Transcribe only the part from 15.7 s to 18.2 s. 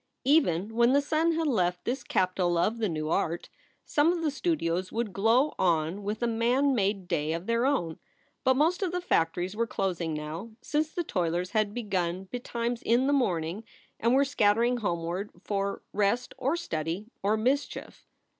rest or study or mischief.